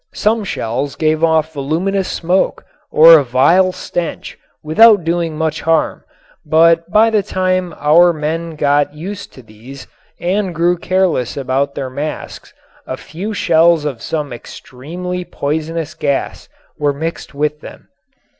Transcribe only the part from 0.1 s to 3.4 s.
Some shells gave off voluminous smoke or a